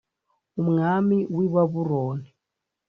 [0.61, 2.29] umwami w i babuloni